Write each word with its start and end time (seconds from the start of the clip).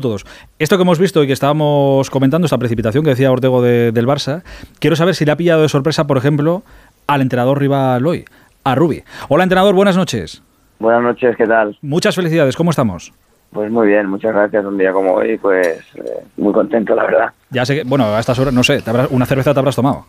todos. 0.00 0.26
Esto 0.58 0.76
que 0.76 0.82
hemos 0.82 0.98
visto 0.98 1.24
y 1.24 1.26
que 1.26 1.32
estábamos 1.32 2.10
comentando, 2.10 2.44
esta 2.44 2.58
precipitación 2.58 3.02
que 3.02 3.10
decía 3.10 3.32
Ortego 3.32 3.62
del 3.62 4.06
Barça, 4.06 4.42
quiero 4.78 4.94
saber 4.94 5.14
si 5.14 5.24
le 5.24 5.32
ha 5.32 5.36
pillado 5.36 5.62
de 5.62 5.68
sorpresa, 5.68 6.06
por 6.06 6.18
ejemplo, 6.18 6.62
al 7.06 7.22
entrenador 7.22 7.58
rival 7.58 8.06
hoy, 8.06 8.24
a 8.62 8.74
Rubi. 8.74 9.02
Hola, 9.28 9.42
entrenador, 9.42 9.74
buenas 9.74 9.96
noches. 9.96 10.42
Buenas 10.78 11.02
noches, 11.02 11.36
¿qué 11.36 11.46
tal? 11.46 11.76
Muchas 11.82 12.14
felicidades, 12.14 12.56
¿cómo 12.56 12.70
estamos? 12.70 13.12
Pues 13.52 13.70
muy 13.70 13.88
bien, 13.88 14.08
muchas 14.08 14.32
gracias. 14.32 14.64
Un 14.64 14.78
día 14.78 14.92
como 14.92 15.14
hoy, 15.14 15.36
pues 15.38 15.78
eh, 15.96 16.24
muy 16.36 16.52
contento, 16.52 16.94
la 16.94 17.04
verdad. 17.04 17.32
Ya 17.50 17.64
sé 17.64 17.74
que, 17.74 17.84
bueno, 17.84 18.04
a 18.04 18.20
estas 18.20 18.38
horas, 18.38 18.54
no 18.54 18.62
sé, 18.62 18.80
una 19.10 19.26
cerveza 19.26 19.52
te 19.52 19.58
habrás 19.58 19.74
tomado. 19.74 20.06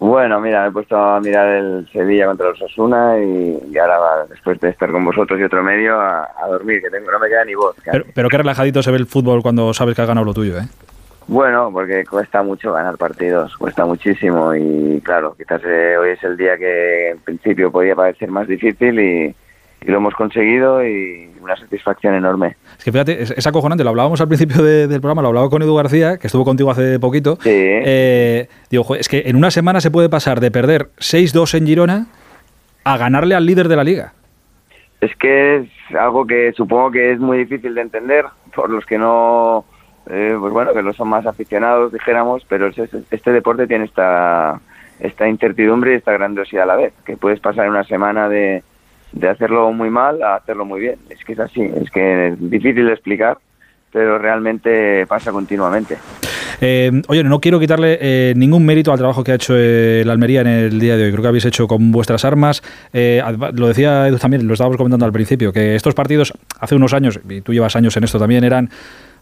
Bueno, 0.00 0.40
mira, 0.40 0.62
me 0.62 0.68
he 0.68 0.72
puesto 0.72 0.96
a 0.96 1.20
mirar 1.20 1.48
el 1.48 1.88
Sevilla 1.92 2.26
contra 2.26 2.50
los 2.50 2.62
Osasuna 2.62 3.18
y, 3.18 3.76
ahora, 3.78 4.26
después 4.28 4.60
de 4.60 4.68
estar 4.68 4.92
con 4.92 5.04
vosotros 5.04 5.40
y 5.40 5.42
otro 5.42 5.62
medio, 5.62 6.00
a, 6.00 6.28
dormir, 6.48 6.80
que 6.80 6.90
tengo, 6.90 7.10
no 7.10 7.18
me 7.18 7.28
queda 7.28 7.44
ni 7.44 7.54
voz. 7.54 7.74
Pero, 7.84 8.04
pero, 8.14 8.28
qué 8.28 8.38
relajadito 8.38 8.80
se 8.82 8.92
ve 8.92 8.98
el 8.98 9.06
fútbol 9.06 9.42
cuando 9.42 9.74
sabes 9.74 9.96
que 9.96 10.02
has 10.02 10.08
ganado 10.08 10.24
lo 10.24 10.34
tuyo, 10.34 10.56
¿eh? 10.58 10.68
Bueno, 11.26 11.70
porque 11.72 12.06
cuesta 12.06 12.42
mucho 12.42 12.72
ganar 12.72 12.96
partidos, 12.96 13.56
cuesta 13.58 13.84
muchísimo 13.84 14.54
y 14.54 15.00
claro, 15.02 15.34
quizás 15.36 15.60
eh, 15.66 15.96
hoy 15.98 16.10
es 16.10 16.24
el 16.24 16.38
día 16.38 16.56
que 16.56 17.10
en 17.10 17.18
principio 17.18 17.70
podía 17.70 17.94
parecer 17.94 18.30
más 18.30 18.48
difícil 18.48 18.98
y, 18.98 19.36
y 19.80 19.90
lo 19.90 19.98
hemos 19.98 20.14
conseguido 20.14 20.84
y 20.84 21.30
una 21.40 21.56
satisfacción 21.56 22.14
enorme. 22.14 22.56
Es 22.76 22.84
que 22.84 22.92
fíjate, 22.92 23.22
es, 23.22 23.46
acojonante, 23.46 23.84
lo 23.84 23.90
hablábamos 23.90 24.20
al 24.20 24.28
principio 24.28 24.62
del 24.62 25.00
programa, 25.00 25.22
lo 25.22 25.28
hablaba 25.28 25.48
con 25.50 25.62
Edu 25.62 25.74
García, 25.74 26.18
que 26.18 26.26
estuvo 26.26 26.44
contigo 26.44 26.70
hace 26.70 26.98
poquito. 26.98 27.36
Sí. 27.40 27.50
Eh, 27.52 28.48
digo, 28.70 28.94
es 28.94 29.08
que 29.08 29.24
en 29.26 29.36
una 29.36 29.50
semana 29.50 29.80
se 29.80 29.90
puede 29.90 30.08
pasar 30.08 30.40
de 30.40 30.50
perder 30.50 30.88
6-2 30.98 31.58
en 31.58 31.66
Girona 31.66 32.06
a 32.84 32.96
ganarle 32.96 33.34
al 33.34 33.46
líder 33.46 33.68
de 33.68 33.76
la 33.76 33.84
liga. 33.84 34.12
Es 35.00 35.14
que 35.16 35.56
es 35.56 35.96
algo 35.96 36.26
que 36.26 36.52
supongo 36.56 36.90
que 36.90 37.12
es 37.12 37.20
muy 37.20 37.38
difícil 37.38 37.74
de 37.74 37.82
entender 37.82 38.24
por 38.54 38.70
los 38.70 38.84
que 38.84 38.98
no, 38.98 39.64
eh, 40.10 40.36
pues 40.38 40.52
bueno, 40.52 40.72
que 40.72 40.82
no 40.82 40.92
son 40.92 41.08
más 41.08 41.24
aficionados, 41.24 41.92
dijéramos, 41.92 42.44
pero 42.48 42.68
este 42.68 43.32
deporte 43.32 43.68
tiene 43.68 43.84
esta, 43.84 44.60
esta 44.98 45.28
incertidumbre 45.28 45.92
y 45.92 45.96
esta 45.96 46.12
grandiosidad 46.12 46.64
a 46.64 46.66
la 46.66 46.76
vez, 46.76 46.92
que 47.04 47.16
puedes 47.16 47.38
pasar 47.38 47.66
en 47.66 47.70
una 47.70 47.84
semana 47.84 48.28
de 48.28 48.64
de 49.12 49.28
hacerlo 49.28 49.72
muy 49.72 49.90
mal 49.90 50.22
a 50.22 50.36
hacerlo 50.36 50.64
muy 50.64 50.80
bien. 50.80 50.98
Es 51.08 51.24
que 51.24 51.32
es 51.32 51.40
así, 51.40 51.62
es 51.62 51.90
que 51.90 52.28
es 52.28 52.50
difícil 52.50 52.86
de 52.86 52.92
explicar, 52.92 53.38
pero 53.92 54.18
realmente 54.18 55.06
pasa 55.06 55.32
continuamente. 55.32 55.96
Eh, 56.60 56.90
oye, 57.06 57.22
no 57.22 57.40
quiero 57.40 57.60
quitarle 57.60 57.98
eh, 58.00 58.34
ningún 58.36 58.66
mérito 58.66 58.90
al 58.92 58.98
trabajo 58.98 59.22
que 59.22 59.32
ha 59.32 59.34
hecho 59.36 59.54
eh, 59.56 60.02
la 60.04 60.12
Almería 60.12 60.40
en 60.40 60.48
el 60.48 60.80
día 60.80 60.96
de 60.96 61.04
hoy. 61.04 61.10
Creo 61.12 61.22
que 61.22 61.28
habéis 61.28 61.44
hecho 61.44 61.68
con 61.68 61.92
vuestras 61.92 62.24
armas. 62.24 62.62
lo 62.92 63.68
decía 63.68 64.08
Edu 64.08 64.18
también, 64.18 64.46
lo 64.46 64.54
estábamos 64.54 64.76
comentando 64.76 65.06
al 65.06 65.12
principio, 65.12 65.52
que 65.52 65.74
estos 65.74 65.94
partidos 65.94 66.32
hace 66.60 66.74
unos 66.74 66.92
años, 66.92 67.20
y 67.28 67.40
tú 67.40 67.52
llevas 67.52 67.76
años 67.76 67.96
en 67.96 68.04
esto 68.04 68.18
también, 68.18 68.44
eran 68.44 68.70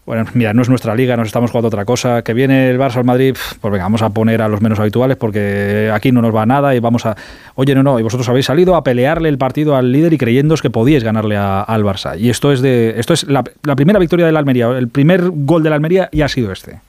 bueno, 0.07 0.23
mira, 0.35 0.53
no 0.53 0.61
es 0.61 0.69
nuestra 0.69 0.95
liga, 0.95 1.17
nos 1.17 1.27
estamos 1.27 1.51
jugando 1.51 1.67
otra 1.67 1.83
cosa. 1.83 2.21
Que 2.21 2.33
viene 2.33 2.69
el 2.69 2.79
Barça 2.79 2.95
al 2.95 3.03
Madrid, 3.03 3.35
pues 3.59 3.71
venga, 3.73 3.83
vamos 3.83 4.01
a 4.01 4.09
poner 4.09 4.41
a 4.41 4.47
los 4.47 4.61
menos 4.61 4.79
habituales 4.79 5.17
porque 5.17 5.91
aquí 5.93 6.13
no 6.13 6.21
nos 6.21 6.33
va 6.33 6.45
nada 6.45 6.73
y 6.73 6.79
vamos 6.79 7.05
a. 7.05 7.17
Oye, 7.55 7.75
no, 7.75 7.83
no, 7.83 7.99
y 7.99 8.03
vosotros 8.03 8.29
habéis 8.29 8.45
salido 8.45 8.77
a 8.77 8.85
pelearle 8.85 9.27
el 9.27 9.37
partido 9.37 9.75
al 9.75 9.91
líder 9.91 10.13
y 10.13 10.17
creyéndoos 10.17 10.61
que 10.61 10.69
podíais 10.69 11.03
ganarle 11.03 11.35
al 11.35 11.83
Barça. 11.83 12.17
Y 12.17 12.29
esto 12.29 12.53
es 12.53 12.61
de 12.61 12.97
esto 12.97 13.13
es 13.13 13.27
la, 13.27 13.43
primera 13.75 13.99
victoria 13.99 14.25
de 14.25 14.31
la 14.31 14.39
Almería, 14.39 14.69
el 14.69 14.87
primer 14.87 15.23
gol 15.29 15.61
de 15.61 15.71
la 15.71 15.75
Almería 15.75 16.07
y 16.13 16.21
ha 16.21 16.29
sido 16.29 16.53
este. 16.53 16.79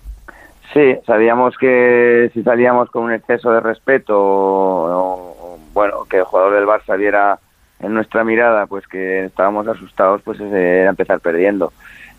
Sí, 0.72 0.94
sabíamos 1.04 1.58
que 1.58 2.30
si 2.34 2.44
salíamos 2.44 2.88
con 2.90 3.02
un 3.02 3.12
exceso 3.12 3.50
de 3.50 3.58
respeto, 3.58 4.14
o, 4.16 5.58
bueno, 5.74 6.04
que 6.08 6.18
el 6.18 6.24
jugador 6.24 6.54
del 6.54 6.66
Barça 6.66 6.96
viera 6.96 7.40
en 7.80 7.94
nuestra 7.94 8.22
mirada, 8.22 8.66
pues 8.66 8.86
que 8.86 9.24
estábamos 9.24 9.66
asustados, 9.66 10.22
pues 10.22 10.40
era 10.40 10.90
empezar 10.90 11.18
perdiendo. 11.18 11.72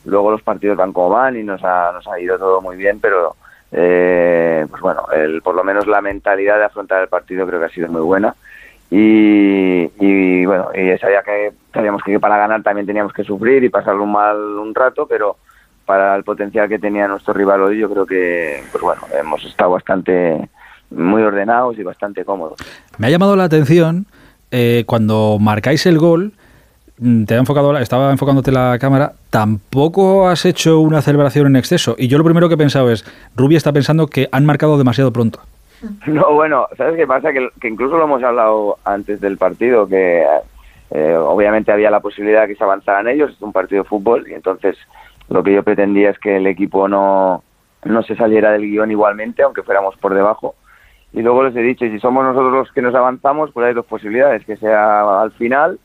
Luego 0.05 0.31
los 0.31 0.41
partidos 0.41 0.77
van 0.77 0.93
como 0.93 1.09
van 1.09 1.37
y 1.37 1.43
nos 1.43 1.63
ha, 1.63 1.91
nos 1.91 2.07
ha 2.07 2.19
ido 2.19 2.37
todo 2.37 2.61
muy 2.61 2.77
bien, 2.77 2.99
pero 2.99 3.35
eh, 3.71 4.65
pues 4.69 4.81
bueno, 4.81 5.05
el, 5.13 5.41
por 5.41 5.55
lo 5.55 5.63
menos 5.63 5.87
la 5.87 6.01
mentalidad 6.01 6.57
de 6.57 6.65
afrontar 6.65 7.01
el 7.01 7.07
partido 7.07 7.45
creo 7.45 7.59
que 7.59 7.65
ha 7.65 7.69
sido 7.69 7.89
muy 7.89 8.01
buena. 8.01 8.35
Y, 8.91 9.91
y 9.99 10.45
bueno, 10.45 10.69
y 10.73 10.97
sabía 10.97 11.21
que 11.21 11.51
sabíamos 11.71 12.01
que 12.03 12.19
para 12.19 12.37
ganar 12.37 12.63
también 12.63 12.87
teníamos 12.87 13.13
que 13.13 13.23
sufrir 13.23 13.63
y 13.63 13.69
pasarlo 13.69 14.03
un 14.03 14.11
mal 14.11 14.37
un 14.37 14.73
rato, 14.73 15.05
pero 15.07 15.37
para 15.85 16.15
el 16.15 16.23
potencial 16.23 16.67
que 16.67 16.79
tenía 16.79 17.07
nuestro 17.07 17.33
rival 17.33 17.61
hoy, 17.61 17.79
yo 17.79 17.89
creo 17.89 18.05
que 18.05 18.63
pues 18.71 18.83
bueno, 18.83 19.01
hemos 19.19 19.43
estado 19.45 19.71
bastante 19.71 20.49
muy 20.89 21.21
ordenados 21.21 21.77
y 21.77 21.83
bastante 21.83 22.25
cómodos. 22.25 22.59
Me 22.97 23.07
ha 23.07 23.09
llamado 23.11 23.35
la 23.35 23.43
atención 23.43 24.07
eh, 24.49 24.83
cuando 24.87 25.37
marcáis 25.39 25.85
el 25.85 25.99
gol 25.99 26.33
te 27.25 27.33
ha 27.33 27.37
enfocado, 27.37 27.77
estaba 27.77 28.11
enfocándote 28.11 28.51
la 28.51 28.77
cámara, 28.79 29.13
tampoco 29.29 30.27
has 30.27 30.45
hecho 30.45 30.79
una 30.79 31.01
celebración 31.01 31.47
en 31.47 31.55
exceso. 31.55 31.95
Y 31.97 32.07
yo 32.07 32.17
lo 32.17 32.23
primero 32.23 32.49
que 32.49 32.55
he 32.55 32.57
pensado 32.57 32.91
es, 32.91 33.05
Rubi 33.35 33.55
está 33.55 33.71
pensando 33.71 34.07
que 34.07 34.27
han 34.31 34.45
marcado 34.45 34.77
demasiado 34.77 35.11
pronto. 35.13 35.39
No, 36.07 36.33
bueno, 36.33 36.67
¿sabes 36.75 36.97
qué 36.97 37.07
pasa? 37.07 37.31
Que, 37.31 37.49
incluso 37.67 37.97
lo 37.97 38.03
hemos 38.03 38.21
hablado 38.21 38.77
antes 38.83 39.21
del 39.21 39.37
partido, 39.37 39.87
que 39.87 40.25
eh, 40.91 41.15
obviamente 41.15 41.71
había 41.71 41.89
la 41.89 42.01
posibilidad 42.01 42.47
que 42.47 42.55
se 42.55 42.63
avanzaran 42.65 43.07
ellos, 43.07 43.31
es 43.31 43.41
un 43.41 43.53
partido 43.53 43.83
de 43.83 43.89
fútbol, 43.89 44.25
y 44.29 44.33
entonces 44.33 44.75
lo 45.29 45.41
que 45.41 45.53
yo 45.53 45.63
pretendía 45.63 46.09
es 46.09 46.19
que 46.19 46.35
el 46.35 46.47
equipo 46.47 46.89
no, 46.89 47.43
no 47.85 48.03
se 48.03 48.17
saliera 48.17 48.51
del 48.51 48.63
guion 48.63 48.91
igualmente, 48.91 49.41
aunque 49.41 49.63
fuéramos 49.63 49.95
por 49.97 50.13
debajo. 50.13 50.55
Y 51.13 51.21
luego 51.21 51.43
les 51.43 51.55
he 51.55 51.61
dicho, 51.61 51.85
si 51.85 51.99
somos 51.99 52.25
nosotros 52.25 52.51
los 52.51 52.71
que 52.73 52.81
nos 52.81 52.93
avanzamos, 52.93 53.51
pues 53.53 53.67
hay 53.67 53.73
dos 53.73 53.85
posibilidades, 53.85 54.43
que 54.45 54.57
sea 54.57 55.21
al 55.21 55.31
final 55.31 55.79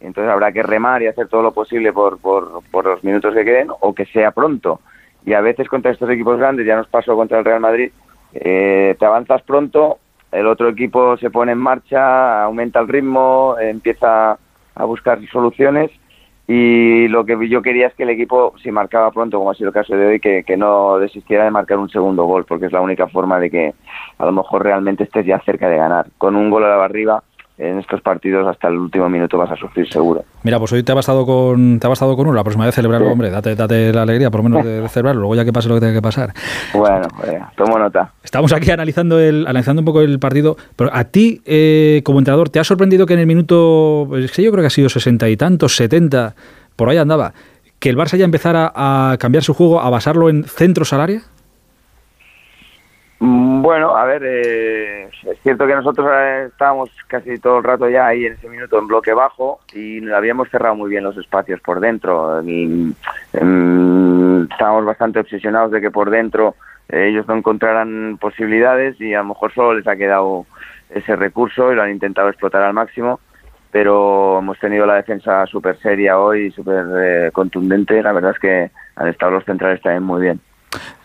entonces 0.00 0.32
habrá 0.32 0.52
que 0.52 0.62
remar 0.62 1.02
y 1.02 1.06
hacer 1.06 1.28
todo 1.28 1.42
lo 1.42 1.52
posible 1.52 1.92
por, 1.92 2.18
por, 2.18 2.84
los 2.84 3.04
minutos 3.04 3.34
que 3.34 3.44
queden 3.44 3.68
o 3.80 3.94
que 3.94 4.06
sea 4.06 4.30
pronto. 4.30 4.80
Y 5.24 5.34
a 5.34 5.40
veces 5.40 5.68
contra 5.68 5.92
estos 5.92 6.08
equipos 6.10 6.38
grandes, 6.38 6.66
ya 6.66 6.76
nos 6.76 6.88
pasó 6.88 7.14
contra 7.14 7.38
el 7.38 7.44
Real 7.44 7.60
Madrid, 7.60 7.92
eh, 8.32 8.96
te 8.98 9.04
avanzas 9.04 9.42
pronto, 9.42 9.98
el 10.32 10.46
otro 10.46 10.68
equipo 10.68 11.16
se 11.18 11.30
pone 11.30 11.52
en 11.52 11.58
marcha, 11.58 12.44
aumenta 12.44 12.80
el 12.80 12.88
ritmo, 12.88 13.56
empieza 13.60 14.38
a 14.74 14.84
buscar 14.84 15.18
soluciones 15.30 15.90
y 16.52 17.06
lo 17.06 17.24
que 17.24 17.48
yo 17.48 17.62
quería 17.62 17.86
es 17.86 17.94
que 17.94 18.02
el 18.02 18.10
equipo, 18.10 18.54
si 18.60 18.72
marcaba 18.72 19.12
pronto, 19.12 19.38
como 19.38 19.52
ha 19.52 19.54
sido 19.54 19.68
el 19.68 19.74
caso 19.74 19.94
de 19.94 20.04
hoy, 20.04 20.18
que, 20.18 20.42
que 20.42 20.56
no 20.56 20.98
desistiera 20.98 21.44
de 21.44 21.52
marcar 21.52 21.78
un 21.78 21.88
segundo 21.88 22.24
gol, 22.24 22.44
porque 22.44 22.66
es 22.66 22.72
la 22.72 22.80
única 22.80 23.06
forma 23.06 23.38
de 23.38 23.50
que 23.50 23.74
a 24.18 24.26
lo 24.26 24.32
mejor 24.32 24.64
realmente 24.64 25.04
estés 25.04 25.24
ya 25.24 25.38
cerca 25.44 25.68
de 25.68 25.76
ganar. 25.76 26.06
Con 26.18 26.34
un 26.34 26.50
gol 26.50 26.64
a 26.64 26.70
la 26.70 26.76
barriga 26.76 27.22
en 27.60 27.78
estos 27.78 28.00
partidos 28.00 28.46
hasta 28.48 28.68
el 28.68 28.78
último 28.78 29.08
minuto 29.08 29.36
vas 29.36 29.50
a 29.50 29.56
sufrir 29.56 29.86
seguro. 29.92 30.24
Mira, 30.42 30.58
pues 30.58 30.72
hoy 30.72 30.82
te 30.82 30.92
ha 30.92 30.94
bastado 30.94 31.26
con 31.26 31.78
te 31.78 31.86
ha 31.86 31.90
bastado 31.90 32.16
con 32.16 32.26
uno, 32.26 32.34
la 32.34 32.42
próxima 32.42 32.64
vez 32.64 32.74
celebrarlo, 32.74 33.12
hombre, 33.12 33.30
date, 33.30 33.54
date 33.54 33.92
la 33.92 34.02
alegría 34.02 34.30
por 34.30 34.42
lo 34.42 34.48
menos 34.48 34.64
de, 34.64 34.88
celebrarlo, 34.88 35.20
luego 35.20 35.34
ya 35.34 35.44
que 35.44 35.52
pase 35.52 35.68
lo 35.68 35.74
que 35.74 35.80
tenga 35.80 35.92
que 35.92 36.02
pasar. 36.02 36.32
Bueno, 36.72 37.06
tomo 37.56 37.78
nota. 37.78 38.12
Estamos 38.24 38.52
aquí 38.52 38.70
analizando 38.70 39.20
el 39.20 39.46
analizando 39.46 39.80
un 39.80 39.86
poco 39.86 40.00
el 40.00 40.18
partido, 40.18 40.56
pero 40.74 40.90
a 40.92 41.04
ti 41.04 41.42
eh, 41.44 42.00
como 42.04 42.18
entrenador 42.18 42.48
te 42.48 42.60
ha 42.60 42.64
sorprendido 42.64 43.04
que 43.04 43.12
en 43.12 43.20
el 43.20 43.26
minuto, 43.26 44.06
pues 44.08 44.24
es 44.24 44.32
que 44.32 44.42
yo 44.42 44.50
creo 44.50 44.62
que 44.62 44.68
ha 44.68 44.70
sido 44.70 44.88
sesenta 44.88 45.28
y 45.28 45.36
tantos, 45.36 45.76
setenta, 45.76 46.34
por 46.76 46.88
ahí 46.88 46.96
andaba, 46.96 47.34
que 47.78 47.90
el 47.90 47.96
Barça 47.96 48.16
ya 48.16 48.24
empezara 48.24 48.72
a 48.74 49.16
cambiar 49.18 49.44
su 49.44 49.52
juego, 49.52 49.80
a 49.80 49.90
basarlo 49.90 50.30
en 50.30 50.44
centros 50.44 50.92
al 50.94 51.02
área. 51.02 51.22
Mm, 53.22 53.60
bueno, 53.60 53.94
a 53.94 54.06
ver, 54.06 54.22
eh, 54.24 55.04
es 55.04 55.38
cierto 55.42 55.66
que 55.66 55.74
nosotros 55.74 56.08
eh, 56.10 56.46
estábamos 56.48 56.88
casi 57.06 57.38
todo 57.38 57.58
el 57.58 57.64
rato 57.64 57.86
ya 57.88 58.06
ahí 58.06 58.24
en 58.24 58.32
ese 58.32 58.48
minuto 58.48 58.78
en 58.78 58.86
bloque 58.86 59.12
bajo 59.12 59.60
y 59.74 60.08
habíamos 60.10 60.48
cerrado 60.48 60.74
muy 60.74 60.88
bien 60.88 61.04
los 61.04 61.18
espacios 61.18 61.60
por 61.60 61.80
dentro. 61.80 62.42
Y, 62.42 62.94
em, 63.34 64.44
estábamos 64.50 64.86
bastante 64.86 65.20
obsesionados 65.20 65.70
de 65.70 65.82
que 65.82 65.90
por 65.90 66.08
dentro 66.08 66.54
eh, 66.88 67.08
ellos 67.08 67.28
no 67.28 67.36
encontraran 67.36 68.16
posibilidades 68.18 68.98
y 69.00 69.12
a 69.12 69.18
lo 69.18 69.26
mejor 69.26 69.52
solo 69.52 69.74
les 69.74 69.86
ha 69.86 69.96
quedado 69.96 70.46
ese 70.88 71.14
recurso 71.14 71.70
y 71.72 71.74
lo 71.76 71.82
han 71.82 71.90
intentado 71.90 72.30
explotar 72.30 72.62
al 72.62 72.72
máximo. 72.72 73.20
Pero 73.70 74.38
hemos 74.38 74.58
tenido 74.58 74.86
la 74.86 74.94
defensa 74.94 75.46
súper 75.46 75.76
seria 75.78 76.18
hoy, 76.18 76.50
súper 76.52 77.30
contundente. 77.32 78.02
La 78.02 78.12
verdad 78.12 78.32
es 78.32 78.38
que 78.40 78.70
han 78.96 79.08
estado 79.08 79.32
los 79.32 79.44
centrales 79.44 79.80
también 79.82 80.04
muy 80.04 80.22
bien. 80.22 80.40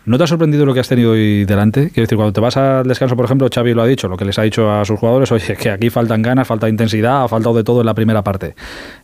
¿No 0.05 0.19
te 0.19 0.23
ha 0.23 0.27
sorprendido 0.27 0.65
lo 0.65 0.73
que 0.73 0.79
has 0.79 0.87
tenido 0.87 1.11
hoy 1.11 1.45
delante? 1.45 1.89
Quiero 1.89 2.03
decir, 2.03 2.15
cuando 2.15 2.31
te 2.31 2.39
vas 2.39 2.55
al 2.57 2.87
descanso, 2.87 3.15
por 3.15 3.25
ejemplo, 3.25 3.47
Xavi 3.53 3.73
lo 3.73 3.81
ha 3.81 3.87
dicho, 3.87 4.07
lo 4.07 4.17
que 4.17 4.25
les 4.25 4.37
ha 4.37 4.43
dicho 4.43 4.71
a 4.71 4.85
sus 4.85 4.99
jugadores, 4.99 5.31
oye, 5.31 5.55
que 5.55 5.71
aquí 5.71 5.89
faltan 5.89 6.21
ganas, 6.21 6.47
falta 6.47 6.69
intensidad, 6.69 7.23
ha 7.23 7.27
faltado 7.27 7.55
de 7.55 7.63
todo 7.63 7.79
en 7.79 7.87
la 7.87 7.95
primera 7.95 8.23
parte. 8.23 8.53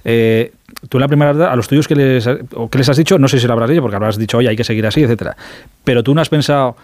Eh, 0.06 0.52
tú 0.90 0.98
en 0.98 1.02
la 1.02 1.08
primera 1.08 1.52
a 1.52 1.56
los 1.56 1.68
tuyos 1.68 1.88
que 1.88 1.96
les, 1.96 2.26
que 2.26 2.78
les 2.78 2.90
has 2.90 2.98
dicho, 2.98 3.18
no 3.18 3.28
sé 3.28 3.40
si 3.40 3.48
lo 3.48 3.54
habrás 3.54 3.70
dicho, 3.72 3.82
porque 3.82 3.96
habrás 3.96 4.18
dicho, 4.18 4.38
oye, 4.38 4.50
hay 4.50 4.56
que 4.56 4.64
seguir 4.64 4.86
así, 4.86 5.02
etcétera. 5.02 5.36
Pero 5.84 6.04
tú 6.04 6.14
no 6.14 6.22
has 6.22 6.30
pensado, 6.30 6.76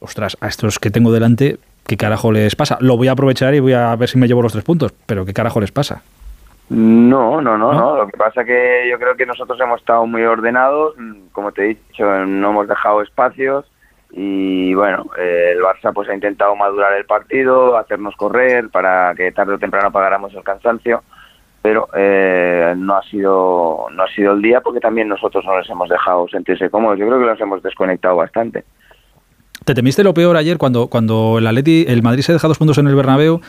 ostras, 0.00 0.36
a 0.42 0.48
estos 0.48 0.78
que 0.78 0.90
tengo 0.90 1.10
delante, 1.10 1.58
¿qué 1.86 1.96
carajo 1.96 2.32
les 2.32 2.56
pasa? 2.56 2.76
Lo 2.80 2.98
voy 2.98 3.08
a 3.08 3.12
aprovechar 3.12 3.54
y 3.54 3.60
voy 3.60 3.72
a 3.72 3.96
ver 3.96 4.10
si 4.10 4.18
me 4.18 4.28
llevo 4.28 4.42
los 4.42 4.52
tres 4.52 4.64
puntos, 4.64 4.92
pero 5.06 5.24
¿qué 5.24 5.32
carajo 5.32 5.60
les 5.60 5.72
pasa? 5.72 6.02
No, 6.70 7.42
no, 7.42 7.58
no, 7.58 7.72
no, 7.72 7.96
Lo 7.96 8.06
que 8.06 8.16
pasa 8.16 8.40
es 8.40 8.46
que 8.46 8.88
yo 8.90 8.98
creo 8.98 9.16
que 9.16 9.26
nosotros 9.26 9.60
hemos 9.60 9.80
estado 9.80 10.06
muy 10.06 10.22
ordenados, 10.22 10.94
como 11.32 11.52
te 11.52 11.62
he 11.62 11.68
dicho, 11.68 12.04
no 12.26 12.50
hemos 12.50 12.68
dejado 12.68 13.02
espacios. 13.02 13.66
Y 14.16 14.72
bueno, 14.74 15.06
el 15.18 15.58
Barça 15.60 15.92
pues 15.92 16.08
ha 16.08 16.14
intentado 16.14 16.54
madurar 16.54 16.92
el 16.94 17.04
partido, 17.04 17.76
hacernos 17.76 18.14
correr 18.16 18.70
para 18.70 19.12
que 19.16 19.32
tarde 19.32 19.54
o 19.54 19.58
temprano 19.58 19.90
pagáramos 19.90 20.32
el 20.34 20.44
cansancio, 20.44 21.02
pero 21.60 21.88
eh, 21.94 22.74
no 22.76 22.96
ha 22.96 23.02
sido 23.02 23.86
no 23.90 24.02
ha 24.04 24.08
sido 24.14 24.34
el 24.34 24.42
día 24.42 24.60
porque 24.60 24.78
también 24.78 25.08
nosotros 25.08 25.44
no 25.44 25.58
les 25.58 25.68
hemos 25.68 25.88
dejado 25.88 26.28
sentirse 26.28 26.70
cómodos. 26.70 26.98
Yo 26.98 27.08
creo 27.08 27.18
que 27.18 27.26
los 27.26 27.40
hemos 27.40 27.62
desconectado 27.62 28.16
bastante. 28.16 28.64
¿Te 29.64 29.74
temiste 29.74 30.04
lo 30.04 30.14
peor 30.14 30.36
ayer 30.36 30.58
cuando, 30.58 30.88
cuando 30.88 31.38
el 31.38 31.46
Atleti, 31.46 31.84
el 31.88 32.02
Madrid 32.02 32.22
se 32.22 32.32
deja 32.32 32.46
dos 32.46 32.58
puntos 32.58 32.78
en 32.78 32.86
el 32.86 32.94
Bernabéu 32.94 33.40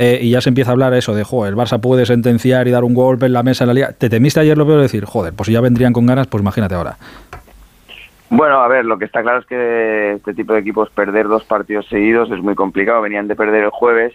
eh, 0.00 0.20
y 0.22 0.30
ya 0.30 0.40
se 0.40 0.48
empieza 0.48 0.70
a 0.70 0.74
hablar 0.74 0.94
eso 0.94 1.12
de, 1.12 1.24
joder, 1.24 1.54
el 1.54 1.58
Barça 1.58 1.80
puede 1.80 2.06
sentenciar 2.06 2.68
y 2.68 2.70
dar 2.70 2.84
un 2.84 2.94
golpe 2.94 3.26
en 3.26 3.32
la 3.32 3.42
mesa 3.42 3.64
en 3.64 3.68
la 3.68 3.74
liga? 3.74 3.92
¿Te 3.92 4.08
temiste 4.08 4.38
ayer 4.38 4.56
lo 4.56 4.64
peor 4.64 4.76
de 4.76 4.84
decir, 4.84 5.04
joder, 5.04 5.34
pues 5.34 5.48
si 5.48 5.52
ya 5.52 5.60
vendrían 5.60 5.92
con 5.92 6.06
ganas, 6.06 6.28
pues 6.28 6.40
imagínate 6.40 6.76
ahora? 6.76 6.96
Bueno, 8.30 8.60
a 8.60 8.68
ver, 8.68 8.84
lo 8.84 8.96
que 8.96 9.06
está 9.06 9.22
claro 9.22 9.40
es 9.40 9.46
que 9.46 10.12
este 10.12 10.34
tipo 10.34 10.52
de 10.52 10.60
equipos 10.60 10.88
perder 10.90 11.26
dos 11.26 11.42
partidos 11.44 11.86
seguidos 11.88 12.30
es 12.30 12.40
muy 12.40 12.54
complicado. 12.54 13.02
Venían 13.02 13.26
de 13.26 13.34
perder 13.34 13.64
el 13.64 13.70
jueves 13.70 14.14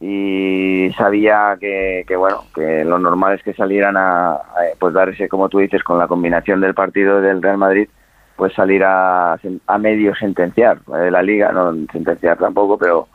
y 0.00 0.90
sabía 0.96 1.58
que, 1.60 2.04
bueno, 2.16 2.44
que 2.54 2.86
lo 2.86 2.98
normal 2.98 3.34
es 3.34 3.42
que 3.42 3.52
salieran 3.52 3.98
a, 3.98 4.30
a, 4.32 4.40
pues 4.78 4.94
darse, 4.94 5.28
como 5.28 5.50
tú 5.50 5.58
dices, 5.58 5.82
con 5.82 5.98
la 5.98 6.08
combinación 6.08 6.62
del 6.62 6.72
partido 6.72 7.20
del 7.20 7.42
Real 7.42 7.58
Madrid, 7.58 7.90
pues 8.36 8.54
salir 8.54 8.82
a, 8.84 9.34
a 9.34 9.78
medio 9.78 10.14
sentenciar 10.14 10.78
eh, 10.96 11.10
la 11.10 11.20
liga, 11.20 11.52
no 11.52 11.74
sentenciar 11.92 12.38
tampoco, 12.38 12.78
pero 12.78 13.08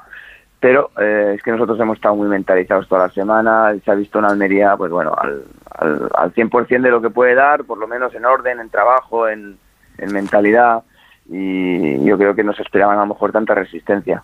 pero 0.65 0.89
eh, 0.99 1.33
es 1.35 1.43
que 1.43 1.51
nosotros 1.51 1.79
hemos 1.79 1.97
estado 1.97 2.15
muy 2.15 2.27
mentalizados 2.27 2.87
toda 2.87 3.05
la 3.05 3.13
semana, 3.13 3.71
se 3.85 3.91
ha 3.91 3.93
visto 3.93 4.17
en 4.17 4.25
Almería, 4.25 4.75
pues 4.75 4.89
bueno, 4.89 5.13
al, 5.15 5.43
al, 5.69 6.09
al 6.15 6.33
100% 6.33 6.81
de 6.81 6.89
lo 6.89 7.03
que 7.03 7.11
puede 7.11 7.35
dar, 7.35 7.65
por 7.65 7.77
lo 7.77 7.87
menos 7.87 8.15
en 8.15 8.25
orden, 8.25 8.59
en 8.59 8.71
trabajo, 8.71 9.29
en, 9.29 9.59
en 9.99 10.11
mentalidad, 10.11 10.81
y 11.29 12.03
yo 12.03 12.17
creo 12.17 12.33
que 12.33 12.43
nos 12.43 12.59
esperaban 12.59 12.97
a 12.97 13.01
lo 13.01 13.09
mejor 13.09 13.31
tanta 13.31 13.53
resistencia. 13.53 14.23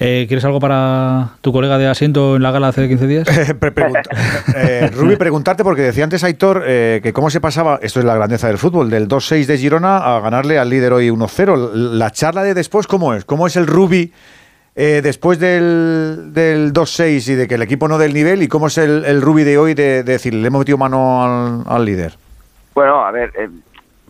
Eh, 0.00 0.24
¿Quieres 0.26 0.44
algo 0.44 0.58
para 0.58 1.36
tu 1.40 1.52
colega 1.52 1.78
de 1.78 1.86
asiento 1.86 2.34
en 2.34 2.42
la 2.42 2.50
gala 2.50 2.66
hace 2.66 2.88
15 2.88 3.06
días? 3.06 3.28
eh, 4.56 4.90
Rubi, 4.92 5.14
preguntarte, 5.18 5.62
porque 5.62 5.82
decía 5.82 6.02
antes 6.02 6.24
Aitor 6.24 6.64
eh, 6.66 6.98
que 7.00 7.12
cómo 7.12 7.30
se 7.30 7.40
pasaba, 7.40 7.78
esto 7.80 8.00
es 8.00 8.04
la 8.04 8.16
grandeza 8.16 8.48
del 8.48 8.58
fútbol, 8.58 8.90
del 8.90 9.06
2-6 9.06 9.46
de 9.46 9.56
Girona 9.56 9.98
a 9.98 10.18
ganarle 10.18 10.58
al 10.58 10.68
líder 10.68 10.94
hoy 10.94 11.10
1-0. 11.10 11.72
La 11.74 12.10
charla 12.10 12.42
de 12.42 12.54
después, 12.54 12.88
¿cómo 12.88 13.14
es? 13.14 13.24
¿Cómo 13.24 13.46
es 13.46 13.54
el 13.54 13.68
Rubi 13.68 14.12
eh, 14.78 15.00
después 15.02 15.40
del, 15.40 16.34
del 16.34 16.74
2-6 16.74 17.32
y 17.32 17.34
de 17.34 17.48
que 17.48 17.54
el 17.54 17.62
equipo 17.62 17.88
no 17.88 17.96
dé 17.96 18.04
el 18.04 18.12
nivel? 18.12 18.42
¿Y 18.42 18.48
cómo 18.48 18.66
es 18.66 18.76
el, 18.76 19.06
el 19.06 19.22
Rubi 19.22 19.42
de 19.42 19.56
hoy 19.56 19.72
de, 19.72 20.02
de, 20.02 20.12
decir, 20.12 20.34
le 20.34 20.46
hemos 20.46 20.58
metido 20.60 20.76
mano 20.76 21.24
al, 21.24 21.62
al 21.66 21.84
líder? 21.84 22.12
Bueno, 22.74 23.02
a 23.02 23.10
ver, 23.10 23.32
eh, 23.38 23.48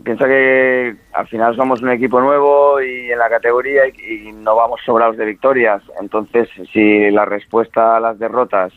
piensa 0.03 0.27
que 0.27 0.97
al 1.13 1.29
final 1.29 1.55
somos 1.55 1.81
un 1.83 1.91
equipo 1.91 2.21
nuevo 2.21 2.81
y 2.81 3.13
en 3.13 3.19
la 3.19 3.29
categoría 3.29 3.87
y, 3.87 4.29
y, 4.29 4.33
no 4.33 4.57
vamos 4.57 4.81
sobrados 4.85 5.17
de 5.17 5.25
victorias. 5.25 5.83
Entonces, 6.01 6.49
si 6.73 7.11
la 7.13 7.25
respuesta 7.25 7.97
a 7.97 8.01
las 8.01 8.19
derrotas 8.19 8.73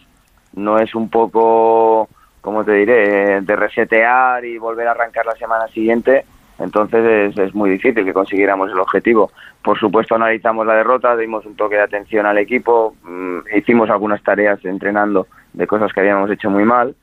no 0.53 0.77
es 0.77 0.93
un 0.93 1.09
poco, 1.09 2.07
como 2.41 2.63
te 2.63 2.73
diré, 2.73 3.41
de 3.41 3.55
resetear 3.55 4.45
y 4.45 4.59
volver 4.59 4.87
a 4.87 4.91
arrancar 4.91 5.25
la 5.25 5.35
semana 5.35 5.67
siguiente, 5.69 6.23
entonces 6.59 7.37
es, 7.37 7.55
muy 7.55 7.69
difícil 7.71 8.05
que 8.05 8.13
consiguiéramos 8.13 8.71
el 8.71 8.79
objetivo. 8.79 9.31
Por 9.63 9.79
supuesto, 9.79 10.15
analizamos 10.15 10.65
la 10.65 10.75
derrota, 10.75 11.15
dimos 11.15 11.45
un 11.45 11.55
toque 11.55 11.75
de 11.75 11.83
atención 11.83 12.25
al 12.25 12.37
equipo, 12.37 12.95
mmm, 13.03 13.39
hicimos 13.55 13.89
algunas 13.89 14.21
tareas 14.23 14.63
entrenando 14.65 15.27
de 15.53 15.67
cosas 15.67 15.91
que 15.93 15.99
habíamos 16.01 16.29
hecho 16.31 16.49
muy 16.49 16.65
mal 16.65 16.95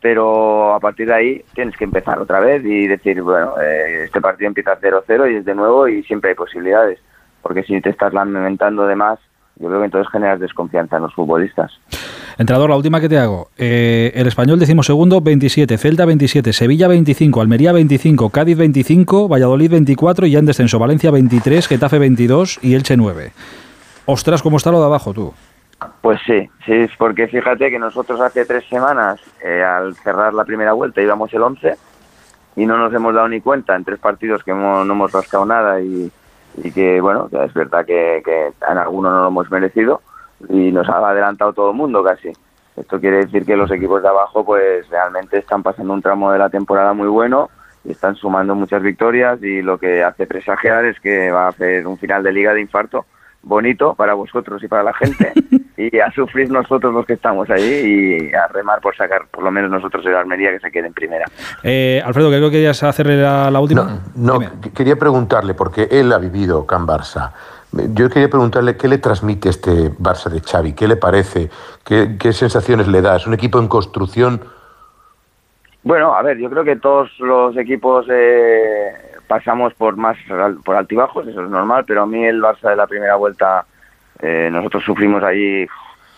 pero 0.00 0.74
a 0.74 0.80
partir 0.80 1.08
de 1.08 1.14
ahí 1.14 1.44
tienes 1.54 1.76
que 1.76 1.84
empezar 1.84 2.18
otra 2.20 2.40
vez 2.40 2.64
y 2.64 2.86
decir, 2.86 3.20
bueno, 3.22 3.54
eh, 3.60 4.04
este 4.04 4.20
partido 4.20 4.48
empieza 4.48 4.78
0-0 4.78 5.32
y 5.32 5.36
es 5.36 5.44
de 5.44 5.54
nuevo 5.54 5.88
y 5.88 6.02
siempre 6.04 6.30
hay 6.30 6.36
posibilidades, 6.36 7.00
porque 7.42 7.64
si 7.64 7.80
te 7.80 7.90
estás 7.90 8.12
lamentando 8.12 8.86
de 8.86 8.94
más, 8.94 9.18
yo 9.56 9.68
creo 9.68 9.80
que 9.80 9.86
entonces 9.86 10.12
generas 10.12 10.38
desconfianza 10.38 10.96
en 10.96 11.02
los 11.02 11.14
futbolistas. 11.14 11.80
Entrador, 12.38 12.70
la 12.70 12.76
última 12.76 13.00
que 13.00 13.08
te 13.08 13.18
hago. 13.18 13.48
Eh, 13.58 14.12
el 14.14 14.28
español 14.28 14.60
decimos 14.60 14.86
segundo, 14.86 15.20
27, 15.20 15.76
Celta 15.76 16.04
27, 16.04 16.52
Sevilla 16.52 16.86
25, 16.86 17.40
Almería 17.40 17.72
25, 17.72 18.30
Cádiz 18.30 18.56
25, 18.56 19.26
Valladolid 19.26 19.72
24 19.72 20.24
y 20.24 20.30
ya 20.30 20.38
en 20.38 20.46
descenso 20.46 20.78
Valencia 20.78 21.10
23, 21.10 21.66
Getafe 21.66 21.98
22 21.98 22.60
y 22.62 22.76
Elche 22.76 22.96
9. 22.96 23.32
Ostras, 24.06 24.40
¿cómo 24.40 24.56
está 24.56 24.70
lo 24.70 24.78
de 24.78 24.86
abajo 24.86 25.12
tú? 25.12 25.34
Pues 26.00 26.20
sí, 26.24 26.48
sí, 26.64 26.86
porque 26.96 27.26
fíjate 27.26 27.70
que 27.70 27.78
nosotros 27.80 28.20
hace 28.20 28.44
tres 28.44 28.64
semanas, 28.68 29.20
eh, 29.44 29.64
al 29.64 29.96
cerrar 29.96 30.32
la 30.32 30.44
primera 30.44 30.74
vuelta, 30.74 31.02
íbamos 31.02 31.34
el 31.34 31.42
11 31.42 31.74
y 32.54 32.66
no 32.66 32.78
nos 32.78 32.94
hemos 32.94 33.16
dado 33.16 33.26
ni 33.28 33.40
cuenta 33.40 33.74
en 33.74 33.82
tres 33.82 33.98
partidos 33.98 34.44
que 34.44 34.52
hemos, 34.52 34.86
no 34.86 34.92
hemos 34.92 35.10
rascado 35.10 35.44
nada 35.44 35.80
y, 35.80 36.12
que, 36.72 37.00
bueno, 37.00 37.28
es 37.32 37.52
verdad 37.52 37.84
que, 37.84 38.22
que, 38.24 38.52
en 38.70 38.78
algunos 38.78 39.12
no 39.12 39.22
lo 39.22 39.28
hemos 39.28 39.50
merecido 39.50 40.02
y 40.48 40.72
nos 40.72 40.88
ha 40.88 40.98
adelantado 40.98 41.52
todo 41.52 41.70
el 41.70 41.76
mundo 41.76 42.02
casi. 42.02 42.32
Esto 42.76 43.00
quiere 43.00 43.18
decir 43.18 43.44
que 43.44 43.56
los 43.56 43.70
equipos 43.70 44.02
de 44.02 44.08
abajo 44.08 44.44
pues 44.44 44.88
realmente 44.88 45.38
están 45.38 45.62
pasando 45.62 45.92
un 45.92 46.02
tramo 46.02 46.30
de 46.30 46.38
la 46.38 46.48
temporada 46.48 46.92
muy 46.92 47.08
bueno 47.08 47.50
y 47.84 47.90
están 47.90 48.14
sumando 48.14 48.54
muchas 48.54 48.82
victorias 48.82 49.42
y 49.42 49.62
lo 49.62 49.78
que 49.78 50.04
hace 50.04 50.26
presagiar 50.26 50.84
es 50.84 51.00
que 51.00 51.30
va 51.30 51.46
a 51.46 51.48
hacer 51.48 51.86
un 51.86 51.98
final 51.98 52.22
de 52.22 52.32
liga 52.32 52.54
de 52.54 52.60
infarto 52.60 53.06
bonito 53.42 53.94
para 53.94 54.14
vosotros 54.14 54.62
y 54.62 54.68
para 54.68 54.82
la 54.82 54.92
gente 54.92 55.32
y 55.76 55.98
a 56.00 56.10
sufrir 56.12 56.50
nosotros 56.50 56.92
los 56.92 57.06
que 57.06 57.14
estamos 57.14 57.48
ahí 57.50 57.62
y 58.30 58.34
a 58.34 58.48
remar 58.48 58.80
por 58.80 58.96
sacar 58.96 59.26
por 59.30 59.44
lo 59.44 59.50
menos 59.50 59.70
nosotros 59.70 60.04
de 60.04 60.10
la 60.10 60.20
Almería 60.20 60.50
que 60.50 60.60
se 60.60 60.70
quede 60.70 60.88
en 60.88 60.92
primera. 60.92 61.24
Eh, 61.62 62.02
Alfredo, 62.04 62.28
creo 62.28 62.50
que 62.50 62.56
querías 62.56 62.82
hacerle 62.82 63.16
la, 63.16 63.50
la 63.50 63.60
última. 63.60 64.00
No, 64.16 64.38
no 64.38 64.50
quería 64.74 64.96
preguntarle, 64.96 65.54
porque 65.54 65.88
él 65.90 66.12
ha 66.12 66.18
vivido 66.18 66.66
Can 66.66 66.86
Barça. 66.86 67.32
Yo 67.72 68.08
quería 68.08 68.30
preguntarle 68.30 68.76
qué 68.76 68.88
le 68.88 68.98
transmite 68.98 69.50
este 69.50 69.90
Barça 69.90 70.30
de 70.30 70.40
Xavi, 70.40 70.72
qué 70.72 70.88
le 70.88 70.96
parece, 70.96 71.50
qué, 71.84 72.32
sensaciones 72.32 72.88
le 72.88 73.02
da. 73.02 73.16
¿Es 73.16 73.26
un 73.26 73.34
equipo 73.34 73.58
en 73.58 73.68
construcción? 73.68 74.40
Bueno, 75.82 76.14
a 76.14 76.22
ver, 76.22 76.38
yo 76.38 76.48
creo 76.48 76.64
que 76.64 76.76
todos 76.76 77.10
los 77.20 77.56
equipos 77.56 78.06
eh, 78.10 78.92
pasamos 79.26 79.74
por 79.74 79.96
más 79.96 80.16
por 80.64 80.76
altibajos, 80.76 81.26
eso 81.28 81.44
es 81.44 81.50
normal, 81.50 81.84
pero 81.86 82.02
a 82.02 82.06
mí 82.06 82.24
el 82.24 82.40
Barça 82.42 82.70
de 82.70 82.76
la 82.76 82.86
primera 82.86 83.16
vuelta, 83.16 83.66
eh, 84.20 84.48
nosotros 84.50 84.82
sufrimos 84.84 85.22
allí 85.22 85.66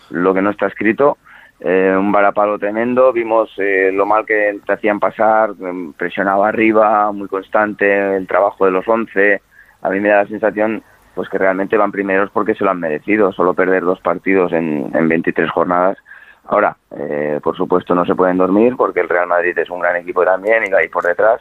lo 0.09 0.33
que 0.33 0.41
no 0.41 0.49
está 0.49 0.67
escrito, 0.67 1.17
eh, 1.59 1.95
un 1.95 2.11
varapalo 2.11 2.57
tremendo, 2.57 3.13
vimos 3.13 3.51
eh, 3.57 3.91
lo 3.93 4.07
mal 4.07 4.25
que 4.25 4.59
te 4.65 4.73
hacían 4.73 4.99
pasar, 4.99 5.51
em, 5.61 5.93
presionaba 5.93 6.47
arriba, 6.47 7.11
muy 7.11 7.27
constante, 7.27 8.15
el 8.15 8.25
trabajo 8.25 8.65
de 8.65 8.71
los 8.71 8.87
11, 8.87 9.41
a 9.83 9.89
mí 9.89 9.99
me 9.99 10.09
da 10.09 10.23
la 10.23 10.27
sensación 10.27 10.81
pues 11.21 11.29
que 11.29 11.37
realmente 11.37 11.77
van 11.77 11.91
primeros 11.91 12.31
porque 12.31 12.55
se 12.55 12.63
lo 12.63 12.71
han 12.71 12.79
merecido, 12.79 13.31
solo 13.31 13.53
perder 13.53 13.83
dos 13.83 13.99
partidos 13.99 14.51
en, 14.53 14.89
en 14.91 15.07
23 15.07 15.51
jornadas. 15.51 15.99
Ahora, 16.45 16.75
eh, 16.97 17.39
por 17.43 17.55
supuesto, 17.55 17.93
no 17.93 18.07
se 18.07 18.15
pueden 18.15 18.37
dormir 18.37 18.73
porque 18.75 19.01
el 19.01 19.07
Real 19.07 19.27
Madrid 19.27 19.55
es 19.55 19.69
un 19.69 19.81
gran 19.81 19.97
equipo 19.97 20.25
también 20.25 20.65
y 20.65 20.71
va 20.71 20.79
ahí 20.79 20.87
por 20.87 21.03
detrás. 21.03 21.39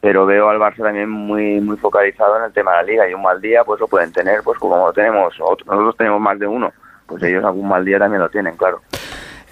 Pero 0.00 0.26
veo 0.26 0.48
al 0.48 0.58
Barça 0.58 0.82
también 0.82 1.08
muy 1.08 1.60
muy 1.60 1.76
focalizado 1.76 2.36
en 2.36 2.46
el 2.46 2.52
tema 2.52 2.72
de 2.72 2.76
la 2.78 2.82
liga 2.82 3.08
y 3.08 3.14
un 3.14 3.22
mal 3.22 3.40
día 3.40 3.62
pues 3.62 3.78
lo 3.78 3.86
pueden 3.86 4.12
tener 4.12 4.42
pues 4.42 4.58
como 4.58 4.92
tenemos 4.92 5.38
nosotros 5.38 5.96
tenemos 5.96 6.20
más 6.20 6.36
de 6.40 6.48
uno 6.48 6.72
pues 7.06 7.22
ellos 7.22 7.44
algún 7.44 7.68
mal 7.68 7.84
día 7.84 8.00
también 8.00 8.20
lo 8.20 8.28
tienen 8.28 8.56
claro. 8.56 8.80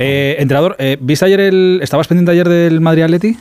Eh, 0.01 0.35
entrenador 0.41 0.75
eh, 0.81 0.97
viste 1.01 1.27
ayer 1.27 1.39
el 1.39 1.79
estabas 1.81 2.09
pendiente 2.09 2.33
ayer 2.33 2.49
del 2.49 2.81
Madrid 2.81 3.05
Atleti 3.05 3.39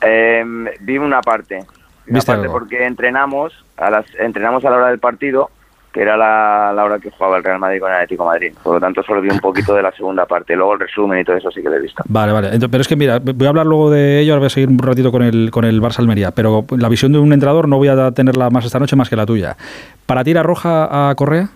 eh, 0.00 0.42
vi 0.80 0.96
una 0.96 1.20
parte 1.20 1.66
una 2.08 2.20
parte 2.20 2.48
porque 2.48 2.86
entrenamos 2.86 3.52
a 3.76 3.90
las 3.90 4.06
entrenamos 4.18 4.64
a 4.64 4.70
la 4.70 4.76
hora 4.76 4.88
del 4.88 4.98
partido 4.98 5.50
que 5.96 6.02
era 6.02 6.14
la, 6.14 6.74
la, 6.74 6.84
hora 6.84 6.98
que 6.98 7.10
jugaba 7.10 7.38
el 7.38 7.42
Real 7.42 7.58
Madrid 7.58 7.80
con 7.80 7.88
el 7.88 7.94
Atlético 7.94 8.26
Madrid. 8.26 8.52
Por 8.62 8.74
lo 8.74 8.80
tanto, 8.80 9.02
solo 9.02 9.22
vi 9.22 9.30
un 9.30 9.38
poquito 9.38 9.74
de 9.74 9.80
la 9.80 9.90
segunda 9.92 10.26
parte. 10.26 10.54
Luego 10.54 10.74
el 10.74 10.80
resumen 10.80 11.20
y 11.20 11.24
todo 11.24 11.36
eso 11.36 11.50
sí 11.50 11.62
que 11.62 11.70
lo 11.70 11.76
he 11.76 11.80
visto. 11.80 12.02
Vale, 12.06 12.32
vale. 12.32 12.48
Entonces, 12.48 12.68
pero 12.70 12.82
es 12.82 12.88
que 12.88 12.96
mira, 12.96 13.18
voy 13.18 13.46
a 13.46 13.48
hablar 13.48 13.64
luego 13.64 13.90
de 13.90 14.20
ello, 14.20 14.34
ahora 14.34 14.40
voy 14.40 14.46
a 14.48 14.50
seguir 14.50 14.68
un 14.68 14.78
ratito 14.78 15.10
con 15.10 15.22
el, 15.22 15.50
con 15.50 15.64
el 15.64 15.80
Barça 15.80 16.00
Almería, 16.00 16.32
pero 16.32 16.66
la 16.76 16.90
visión 16.90 17.12
de 17.12 17.18
un 17.18 17.32
entrenador 17.32 17.66
no 17.66 17.78
voy 17.78 17.88
a 17.88 18.12
tenerla 18.12 18.50
más 18.50 18.66
esta 18.66 18.78
noche 18.78 18.94
más 18.94 19.08
que 19.08 19.16
la 19.16 19.24
tuya. 19.24 19.56
¿Para 20.04 20.22
ti 20.22 20.34
roja 20.34 21.08
a 21.08 21.14
Correa? 21.14 21.48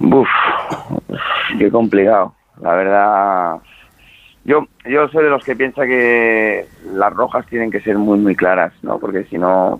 Uf, 0.00 0.28
qué 1.58 1.70
complicado. 1.70 2.32
La 2.62 2.74
verdad, 2.74 3.56
yo, 4.48 4.66
yo 4.86 5.08
soy 5.08 5.24
de 5.24 5.30
los 5.30 5.44
que 5.44 5.54
piensa 5.54 5.84
que 5.84 6.66
las 6.94 7.12
rojas 7.12 7.46
tienen 7.46 7.70
que 7.70 7.80
ser 7.80 7.98
muy, 7.98 8.18
muy 8.18 8.34
claras, 8.34 8.72
¿no? 8.82 8.98
Porque 8.98 9.24
si 9.24 9.36
no, 9.36 9.78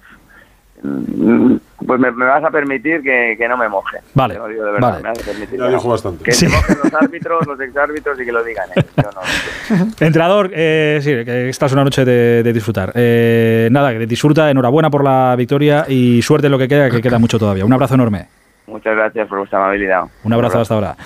pues 0.83 1.99
me, 1.99 2.11
me, 2.11 2.27
vas 2.27 2.45
a 2.45 2.51
permitir 2.51 3.01
que, 3.03 3.35
que 3.39 3.49
no 3.49 3.57
me 3.57 3.67
moje. 3.67 3.97
Vale. 4.13 4.35
Te 4.35 4.41
lo 4.41 4.49
digo 4.49 4.65
de 4.67 4.73
verdad. 4.73 4.91
Vale. 4.91 5.03
Me 5.03 5.09
vas 5.09 5.19
a 5.21 5.25
permitir 5.25 5.59
ya 5.59 5.69
dijo 5.69 5.89
bastante. 5.89 6.23
que 6.23 6.33
sí. 6.33 6.47
se 6.47 6.53
mojen 6.55 6.77
los 6.85 6.93
árbitros, 6.93 7.47
los 7.47 7.59
exárbitros 7.61 8.21
y 8.21 8.25
que 8.27 8.33
lo 8.33 8.45
digan 8.45 8.69
ellos. 8.77 8.91
Yo 8.95 9.11
no. 9.11 9.87
Entrenador, 10.07 10.51
eh, 10.53 10.99
sí, 11.01 11.13
que 11.25 11.49
esta 11.49 11.65
es 11.65 11.73
una 11.73 11.85
noche 11.85 12.05
de, 12.05 12.43
de 12.43 12.53
disfrutar. 12.53 12.93
Eh, 12.95 13.71
nada, 13.73 13.93
que 13.93 14.07
disfruta, 14.07 14.51
enhorabuena 14.51 14.91
por 14.91 15.03
la 15.03 15.35
victoria 15.35 15.87
y 15.89 16.21
suerte 16.21 16.49
en 16.49 16.53
lo 16.53 16.59
que 16.59 16.69
queda, 16.69 16.91
que 16.91 17.01
queda 17.01 17.19
mucho 17.19 17.39
todavía. 17.39 17.65
Un 17.65 17.73
abrazo 17.73 17.95
enorme. 17.95 18.27
Muchas 18.67 18.95
gracias 18.95 19.27
por 19.29 19.39
vuestra 19.39 19.61
amabilidad. 19.61 20.03
Un 20.25 20.33
abrazo 20.35 20.61
hasta 20.61 20.75
ahora. 20.75 20.97